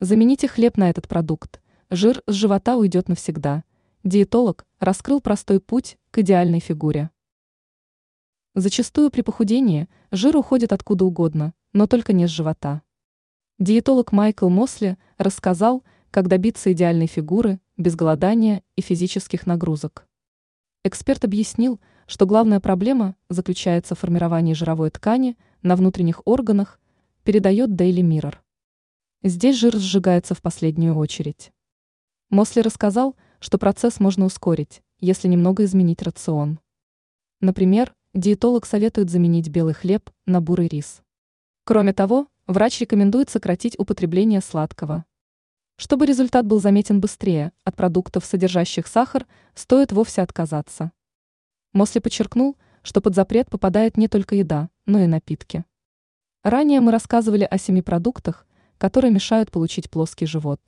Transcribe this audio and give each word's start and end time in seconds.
Замените 0.00 0.46
хлеб 0.46 0.76
на 0.76 0.90
этот 0.90 1.08
продукт, 1.08 1.60
жир 1.90 2.22
с 2.28 2.32
живота 2.32 2.76
уйдет 2.76 3.08
навсегда. 3.08 3.64
Диетолог 4.04 4.64
раскрыл 4.78 5.20
простой 5.20 5.58
путь 5.58 5.98
к 6.12 6.18
идеальной 6.18 6.60
фигуре. 6.60 7.10
Зачастую 8.54 9.10
при 9.10 9.22
похудении 9.22 9.88
жир 10.12 10.36
уходит 10.36 10.72
откуда 10.72 11.04
угодно, 11.04 11.52
но 11.72 11.88
только 11.88 12.12
не 12.12 12.28
с 12.28 12.30
живота. 12.30 12.82
Диетолог 13.58 14.12
Майкл 14.12 14.48
Мосли 14.48 14.98
рассказал, 15.16 15.82
как 16.12 16.28
добиться 16.28 16.72
идеальной 16.72 17.08
фигуры 17.08 17.58
без 17.76 17.96
голодания 17.96 18.62
и 18.76 18.82
физических 18.82 19.48
нагрузок. 19.48 20.06
Эксперт 20.84 21.24
объяснил, 21.24 21.80
что 22.06 22.24
главная 22.24 22.60
проблема 22.60 23.16
заключается 23.28 23.96
в 23.96 23.98
формировании 23.98 24.54
жировой 24.54 24.90
ткани 24.90 25.36
на 25.62 25.74
внутренних 25.74 26.22
органах, 26.24 26.78
передает 27.24 27.70
Daily 27.70 28.02
Mirror. 28.02 28.36
Здесь 29.24 29.56
жир 29.56 29.76
сжигается 29.76 30.36
в 30.36 30.42
последнюю 30.42 30.94
очередь. 30.94 31.50
Мосли 32.30 32.60
рассказал, 32.60 33.16
что 33.40 33.58
процесс 33.58 33.98
можно 33.98 34.24
ускорить, 34.24 34.80
если 35.00 35.26
немного 35.26 35.64
изменить 35.64 36.02
рацион. 36.02 36.60
Например, 37.40 37.92
диетолог 38.14 38.64
советует 38.64 39.10
заменить 39.10 39.48
белый 39.48 39.74
хлеб 39.74 40.08
на 40.24 40.40
бурый 40.40 40.68
рис. 40.68 41.02
Кроме 41.64 41.92
того, 41.92 42.28
врач 42.46 42.80
рекомендует 42.80 43.28
сократить 43.28 43.76
употребление 43.76 44.40
сладкого. 44.40 45.04
Чтобы 45.74 46.06
результат 46.06 46.46
был 46.46 46.60
заметен 46.60 47.00
быстрее, 47.00 47.50
от 47.64 47.74
продуктов, 47.74 48.24
содержащих 48.24 48.86
сахар, 48.86 49.26
стоит 49.56 49.90
вовсе 49.90 50.22
отказаться. 50.22 50.92
Мосли 51.72 51.98
подчеркнул, 51.98 52.56
что 52.82 53.00
под 53.00 53.16
запрет 53.16 53.50
попадает 53.50 53.96
не 53.96 54.06
только 54.06 54.36
еда, 54.36 54.70
но 54.86 55.00
и 55.00 55.08
напитки. 55.08 55.64
Ранее 56.44 56.80
мы 56.80 56.92
рассказывали 56.92 57.48
о 57.50 57.58
семи 57.58 57.82
продуктах, 57.82 58.46
которые 58.78 59.12
мешают 59.12 59.50
получить 59.50 59.90
плоский 59.90 60.26
живот. 60.26 60.60